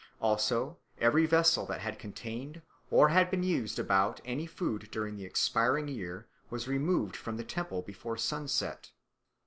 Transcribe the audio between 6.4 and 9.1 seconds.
was removed from the temple before sunset.